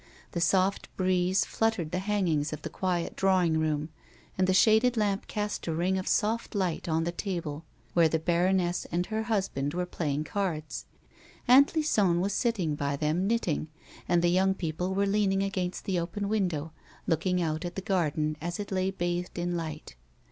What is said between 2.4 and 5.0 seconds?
of the quiet drawing room, and the shaded